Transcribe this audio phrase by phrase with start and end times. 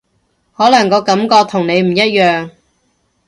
[0.57, 2.49] 可能個感覺同你唔一樣